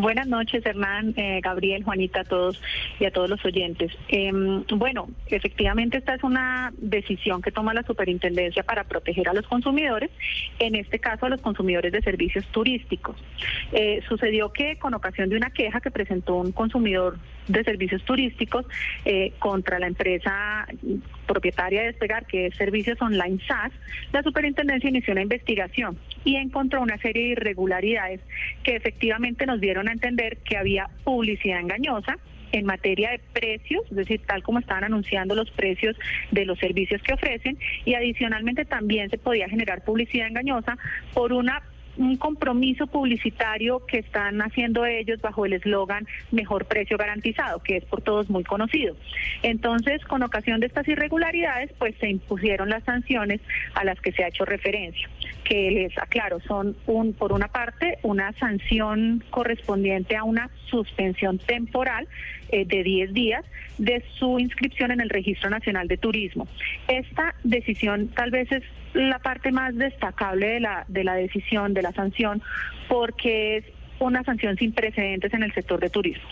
[0.00, 2.60] Buenas noches, Hernán, eh, Gabriel, Juanita, a todos
[2.98, 3.92] y a todos los oyentes.
[4.08, 4.32] Eh,
[4.74, 10.10] bueno, efectivamente esta es una decisión que toma la superintendencia para proteger a los consumidores,
[10.58, 13.14] en este caso a los consumidores de servicios turísticos.
[13.70, 17.16] Eh, sucedió que con ocasión de una queja que presentó un consumidor
[17.48, 18.66] de servicios turísticos
[19.04, 20.66] eh, contra la empresa
[21.26, 23.72] propietaria de Despegar, que es Servicios Online SAS,
[24.12, 28.20] la superintendencia inició una investigación y encontró una serie de irregularidades
[28.62, 32.18] que efectivamente nos dieron a entender que había publicidad engañosa
[32.52, 35.96] en materia de precios, es decir, tal como estaban anunciando los precios
[36.30, 40.78] de los servicios que ofrecen, y adicionalmente también se podía generar publicidad engañosa
[41.12, 41.62] por una
[41.96, 47.84] un compromiso publicitario que están haciendo ellos bajo el eslogan mejor precio garantizado, que es
[47.84, 48.96] por todos muy conocido.
[49.42, 53.40] Entonces, con ocasión de estas irregularidades, pues se impusieron las sanciones
[53.74, 55.08] a las que se ha hecho referencia,
[55.44, 62.08] que les aclaro, son un por una parte una sanción correspondiente a una suspensión temporal
[62.50, 63.44] eh, de 10 días
[63.78, 66.46] de su inscripción en el Registro Nacional de Turismo.
[66.88, 68.62] Esta decisión tal vez es
[68.94, 72.42] la parte más destacable de la, de la decisión, de la sanción,
[72.88, 73.64] porque es
[73.98, 76.24] una sanción sin precedentes en el sector de turismo.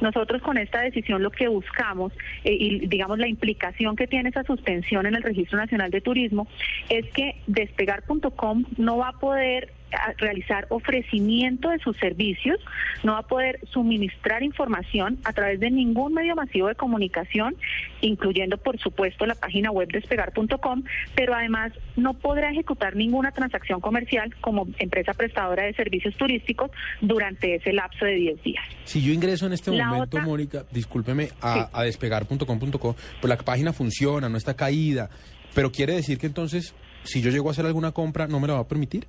[0.00, 2.12] Nosotros con esta decisión lo que buscamos
[2.44, 6.46] eh, y digamos la implicación que tiene esa suspensión en el Registro Nacional de Turismo
[6.88, 9.72] es que despegar.com no va a poder
[10.18, 12.58] realizar ofrecimiento de sus servicios,
[13.02, 17.56] no va a poder suministrar información a través de ningún medio masivo de comunicación,
[18.00, 20.82] incluyendo por supuesto la página web despegar.com,
[21.14, 27.54] pero además no podrá ejecutar ninguna transacción comercial como empresa prestadora de servicios turísticos durante
[27.54, 28.64] ese lapso de 10 días.
[28.84, 31.60] Si yo ingreso en este La momento, otra- Mónica, discúlpeme, a, Sí.
[31.72, 35.08] a despegar.com.co, pues la página funciona, no está caída,
[35.54, 38.54] pero quiere decir que entonces, si yo llego a hacer alguna compra, ¿no me la
[38.54, 39.06] va a permitir?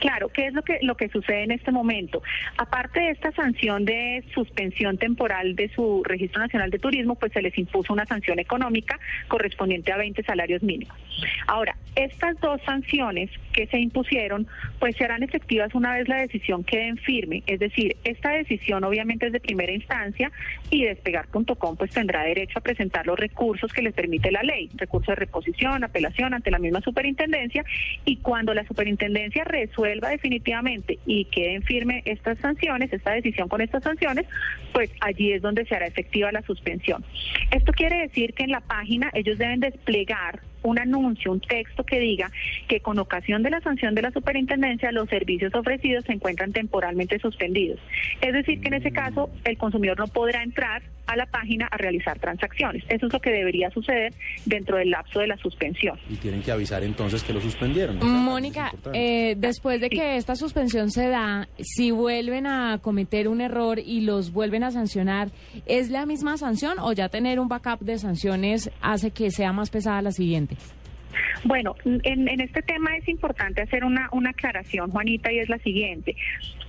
[0.00, 2.22] Claro, ¿qué es lo que lo que sucede en este momento?
[2.56, 7.42] Aparte de esta sanción de suspensión temporal de su Registro Nacional de Turismo, pues se
[7.42, 8.98] les impuso una sanción económica
[9.28, 10.96] correspondiente a 20 salarios mínimos.
[11.46, 14.46] Ahora, estas dos sanciones que se impusieron,
[14.78, 18.84] pues se harán efectivas una vez la decisión quede en firme, es decir, esta decisión
[18.84, 20.30] obviamente es de primera instancia
[20.70, 25.08] y despegar.com pues tendrá derecho a presentar los recursos que les permite la ley, recursos
[25.08, 27.64] de reposición, apelación ante la misma superintendencia
[28.04, 33.82] y cuando la superintendencia resuelva definitivamente y queden firme estas sanciones, esta decisión con estas
[33.82, 34.26] sanciones,
[34.72, 37.04] pues allí es donde se hará efectiva la suspensión.
[37.50, 41.98] Esto quiere decir que en la página ellos deben desplegar un anuncio, un texto que
[41.98, 42.30] diga
[42.68, 47.18] que con ocasión de la sanción de la superintendencia los servicios ofrecidos se encuentran temporalmente
[47.18, 47.80] suspendidos.
[48.20, 51.76] Es decir, que en ese caso el consumidor no podrá entrar a la página a
[51.76, 52.84] realizar transacciones.
[52.88, 54.14] Eso es lo que debería suceder
[54.46, 55.98] dentro del lapso de la suspensión.
[56.08, 57.98] Y tienen que avisar entonces que lo suspendieron.
[57.98, 58.04] ¿no?
[58.06, 63.78] Mónica, eh, después de que esta suspensión se da, si vuelven a cometer un error
[63.78, 65.30] y los vuelven a sancionar,
[65.66, 69.70] ¿es la misma sanción o ya tener un backup de sanciones hace que sea más
[69.70, 70.51] pesada la siguiente?
[71.44, 75.58] Bueno, en, en este tema es importante hacer una, una aclaración, Juanita, y es la
[75.58, 76.16] siguiente.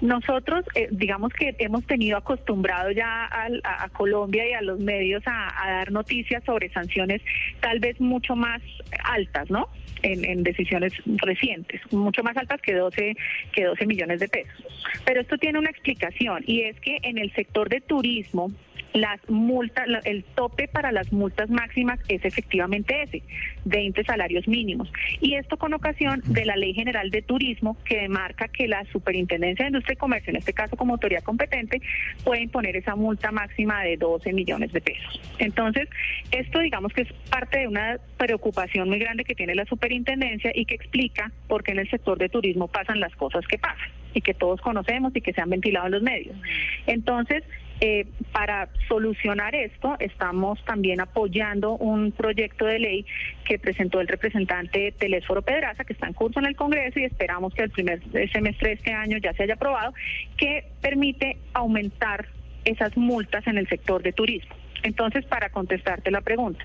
[0.00, 5.22] Nosotros, eh, digamos que hemos tenido acostumbrado ya al- a, Colombia y a los medios
[5.26, 7.22] a, a dar noticias sobre sanciones
[7.60, 8.60] tal vez mucho más
[9.04, 9.68] altas, ¿no?
[10.02, 13.14] En, en decisiones recientes, mucho más altas que 12,
[13.52, 14.64] que 12 millones de pesos.
[15.04, 18.50] Pero esto tiene una explicación y es que en el sector de turismo,
[18.94, 23.22] las multas, el tope para las multas máximas es efectivamente ese,
[23.64, 24.92] 20 salarios mínimos.
[25.20, 29.64] Y esto con ocasión de la Ley General de Turismo que demarca que la Superintendencia
[29.64, 31.80] de Industria y Comercio, en este caso como autoridad competente,
[32.24, 35.20] puede imponer esa multa máxima de 12 millones de pesos.
[35.38, 35.88] Entonces,
[36.30, 40.64] esto digamos que es parte de una preocupación muy grande que tiene la Superintendencia y
[40.64, 44.20] que explica por qué en el sector de turismo pasan las cosas que pasan y
[44.20, 46.36] que todos conocemos y que se han ventilado en los medios.
[46.86, 47.42] Entonces,
[47.84, 53.06] eh, para solucionar esto, estamos también apoyando un proyecto de ley
[53.44, 57.52] que presentó el representante Telésforo Pedraza, que está en curso en el Congreso y esperamos
[57.52, 58.00] que el primer
[58.30, 59.94] semestre de este año ya se haya aprobado,
[60.36, 62.28] que permite aumentar
[62.64, 64.54] esas multas en el sector de turismo.
[64.82, 66.64] Entonces, para contestarte la pregunta,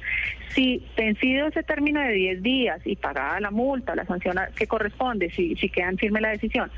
[0.50, 5.30] si vencido ese término de 10 días y pagada la multa, la sanción que corresponde,
[5.32, 6.72] si, si quedan firme la decisión,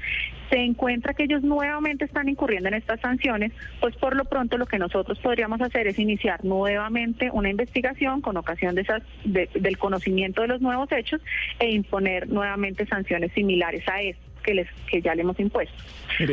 [0.49, 4.65] se encuentra que ellos nuevamente están incurriendo en estas sanciones, pues por lo pronto lo
[4.65, 9.77] que nosotros podríamos hacer es iniciar nuevamente una investigación con ocasión de esas, de- del
[9.77, 11.21] conocimiento de los nuevos hechos
[11.59, 15.75] e imponer nuevamente sanciones similares a estas que, les, que ya le hemos impuesto.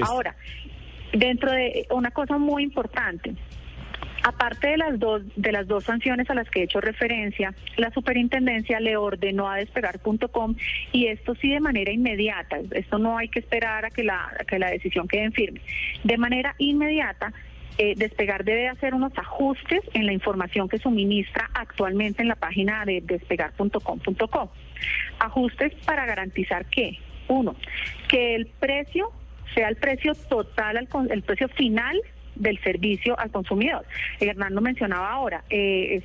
[0.03, 0.35] Ahora,
[1.13, 3.35] dentro de una cosa muy importante,
[4.27, 7.93] Aparte de las dos de las dos sanciones a las que he hecho referencia, la
[7.93, 10.57] superintendencia le ordenó a despegar.com
[10.91, 14.59] y esto sí de manera inmediata, esto no hay que esperar a que la que
[14.59, 15.61] la decisión quede en firme.
[16.03, 17.33] De manera inmediata
[17.79, 22.85] eh, Despegar debe hacer unos ajustes en la información que suministra actualmente en la página
[22.85, 24.53] de despegar.com.co.
[25.21, 27.55] Ajustes para garantizar que, uno,
[28.09, 29.13] que el precio
[29.55, 32.03] sea el precio total, el precio final
[32.37, 33.85] del servicio al consumidor.
[34.21, 36.03] Hernando mencionaba ahora, eh,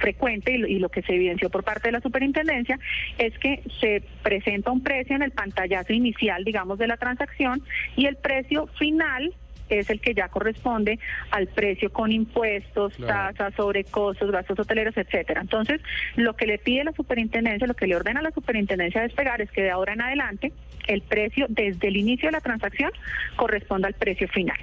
[0.00, 2.78] frecuente y lo que se evidenció por parte de la superintendencia
[3.18, 7.62] es que se presenta un precio en el pantallazo inicial, digamos, de la transacción
[7.96, 9.34] y el precio final
[9.78, 10.98] es el que ya corresponde
[11.30, 13.34] al precio con impuestos, Claro.
[13.36, 15.40] tasas, sobrecostos, gastos hoteleros, etcétera.
[15.40, 15.80] Entonces,
[16.16, 19.40] lo que le pide la superintendencia, lo que le ordena a la superintendencia a despegar
[19.40, 20.52] es que de ahora en adelante
[20.86, 22.90] el precio desde el inicio de la transacción
[23.36, 24.56] corresponda al precio final.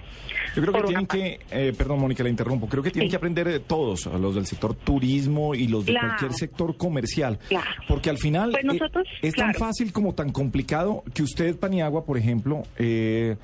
[0.56, 3.12] Yo creo que Por tienen que, eh, perdón Mónica, la interrumpo, creo que tienen Sí.
[3.12, 6.08] que aprender eh, todos, los del sector turismo y los de Claro.
[6.08, 7.68] cualquier sector comercial, Claro.
[7.88, 12.18] porque al final Pues eh, es tan fácil como tan complicado que usted, Paniagua, por
[12.18, 13.36] ejemplo, eh,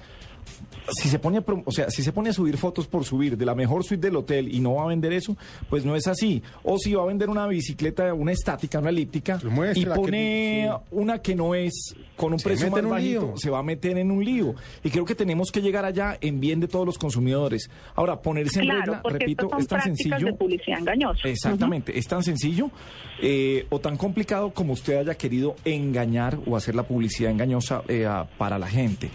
[0.92, 3.46] si se pone a, o sea, si se pone a subir fotos por subir de
[3.46, 5.38] la mejor suite del hotel y no va a vender eso,
[5.70, 6.44] pues no es así.
[6.64, 10.72] O si va a vender una bicicleta, una estática, una elíptica Pues y pone que-
[10.92, 13.98] una que no es con un Se precio más en bajito, se va a meter
[13.98, 14.56] en un lío.
[14.84, 17.70] Y creo que tenemos que llegar allá en bien de todos los consumidores.
[17.96, 20.18] Ahora, ponerse en Claro, regla, porque repito, es tan sencillo.
[20.20, 21.28] de publicidad engañosa.
[21.28, 22.70] Exactamente, es tan sencillo
[23.22, 28.06] eh, o tan complicado como usted haya querido engañar o hacer la publicidad engañosa eh,
[28.06, 29.10] a- para la gente.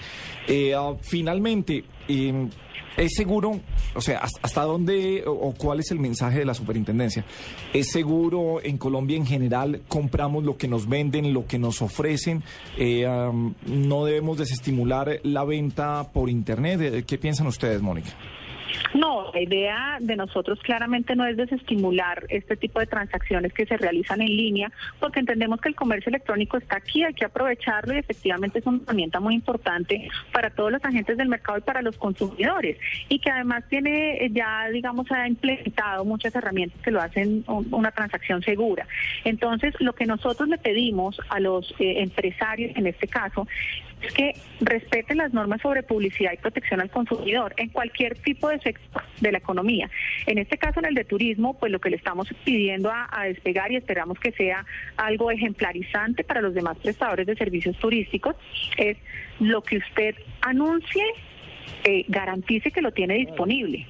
[0.46, 0.74] Eh,
[1.18, 2.48] finalmente, eh,
[2.96, 3.58] ¿es seguro,
[3.96, 7.24] o sea, hasta, dónde o, cuál es el mensaje de la superintendencia?
[7.72, 12.44] ¿Es seguro en Colombia en general compramos lo que nos venden, lo que nos ofrecen?
[12.76, 13.04] Eh,
[13.66, 16.80] ¿No debemos desestimular la venta por Internet?
[16.82, 18.10] Eh, ¿Qué piensan ustedes, Mónica?
[18.94, 23.76] No, la idea de nosotros claramente no es desestimular este tipo de transacciones que se
[23.76, 27.98] realizan en línea, porque entendemos que el comercio electrónico está aquí, hay que aprovecharlo y
[27.98, 31.96] efectivamente es una herramienta muy importante para todos los agentes del mercado y para los
[31.98, 37.44] consumidores, y que además tiene eh, ya, digamos, ha implementado muchas herramientas que lo hacen
[37.46, 38.86] un- una transacción segura.
[39.24, 43.46] Entonces, lo que nosotros le pedimos a los eh, empresarios, en este caso,
[44.02, 48.58] es que respeten las normas sobre publicidad y protección al consumidor en cualquier tipo de
[48.60, 49.90] sector de la economía.
[50.26, 53.24] En este caso, en el de turismo, pues lo que le estamos pidiendo a, a
[53.24, 54.64] despegar y esperamos que sea
[54.96, 58.36] algo ejemplarizante para los demás prestadores de servicios turísticos
[58.76, 58.96] es
[59.40, 61.04] lo que usted anuncie,
[61.84, 63.86] eh, garantice que lo tiene disponible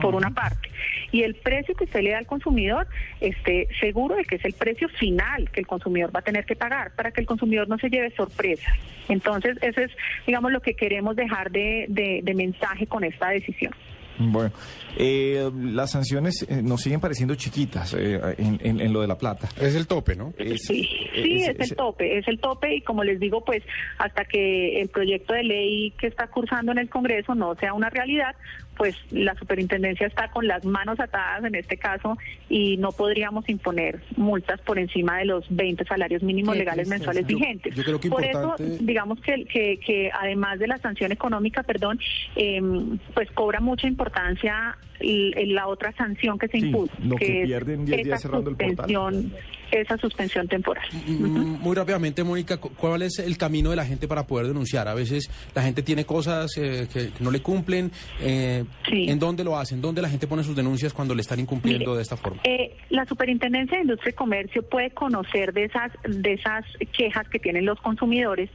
[0.00, 0.68] por una parte.
[1.12, 2.86] Y el precio que usted le da al consumidor
[3.20, 6.56] esté seguro de que es el precio final que el consumidor va a tener que
[6.56, 8.74] pagar para que el consumidor no se lleve sorpresas.
[9.08, 9.90] Entonces, eso es,
[10.26, 13.72] digamos, lo que queremos dejar de, de- de mensaje con esta decisión.
[14.18, 14.50] Bueno,
[14.96, 19.18] eh, las sanciones eh, nos siguen pareciendo chiquitas eh, en, en- en lo de la
[19.18, 19.46] plata.
[19.60, 20.32] Es el tope, ¿no?
[20.38, 23.44] Es- Sí, sí, es- es, es- el tope, es el tope y como les digo,
[23.44, 23.62] pues
[23.98, 27.90] hasta que el proyecto de ley que está cursando en el Congreso no sea una
[27.90, 28.34] realidad,
[28.76, 32.16] pues la superintendencia está con las manos atadas en este caso
[32.48, 37.74] y no podríamos imponer multas por encima de los 20 salarios mínimos legales mensuales vigentes.
[37.74, 41.62] yo creo que por importante- eso, digamos que, que, que además de la sanción económica,
[41.62, 41.98] perdón,
[42.36, 47.46] em, pues cobra mucha importancia la otra sanción que se Sí, impuso, lo que es
[47.46, 48.86] pierden 10 días esa cerrando el portal.
[49.70, 50.84] Esa suspensión temporal.
[51.06, 54.88] Mm, Muy rápidamente, Mónica, cu- ¿cuál es el camino de la gente para poder denunciar?
[54.88, 57.90] A veces la gente tiene cosas eh, que, que no le cumplen.
[58.20, 59.06] eh, Sí.
[59.08, 59.80] ¿En dónde lo hacen?
[59.80, 62.40] ¿Dónde la gente pone sus denuncias cuando le están incumpliendo Mire, de esta forma?
[62.44, 66.64] Eh, la Superintendencia de Industria y Comercio puede conocer de esas, de esas
[66.96, 68.50] quejas que tienen los consumidores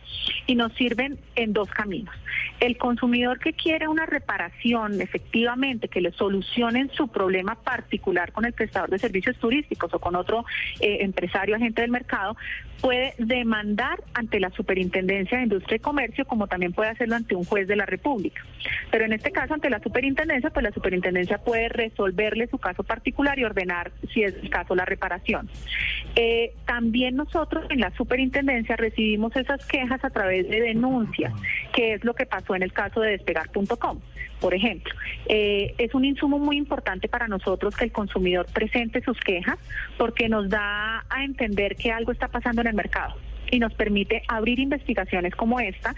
[0.48, 2.15] y nos sirven en dos caminos.
[2.60, 8.53] El consumidor que quiere una reparación, efectivamente, que le solucionen su problema particular con el
[8.53, 10.46] prestador de servicios turísticos o con otro
[10.80, 12.36] eh, empresario, agente del mercado,
[12.81, 17.46] puede demandar ante la Superintendencia de Industria y Comercio, como también puede hacerlo ante un
[17.46, 18.43] juez de la República.
[18.89, 23.38] Pero en este caso, ante la Superintendencia, pues la Superintendencia puede resolverle su caso particular
[23.38, 25.50] y ordenar, si es el caso, la reparación.
[26.15, 31.34] Eh, también nosotros en la Superintendencia recibimos esas quejas a través de denuncias
[31.72, 34.00] que es lo que pasó en el caso de despegar.com.
[34.40, 34.94] Por ejemplo,
[35.28, 39.60] eh, es un insumo muy importante para nosotros que el consumidor presente sus quejas
[39.98, 43.16] porque nos da a entender que algo está pasando en el mercado
[43.51, 45.93] y nos permite abrir investigaciones como esta,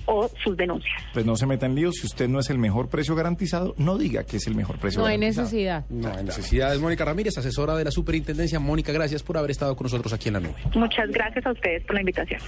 [0.05, 0.93] o sus denuncias.
[1.13, 3.98] Pues no se meta en líos, si usted no es el mejor precio garantizado, no
[4.00, 5.45] diga que es el mejor precio No hay garantizado.
[5.45, 5.86] necesidad.
[5.89, 6.79] No hay necesidades.
[6.79, 8.59] Mónica Ramírez, asesora de la Superintendencia.
[8.59, 10.55] Mónica, gracias por haber estado con nosotros aquí en la nube.
[10.74, 12.41] Muchas gracias a ustedes por la invitación.